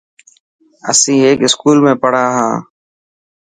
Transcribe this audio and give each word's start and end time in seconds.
اسين 0.91 1.17
هڪ 1.25 1.39
اسڪول 1.47 1.77
۾ 1.91 1.93
پڙهان 2.01 2.31
ها. 2.37 2.49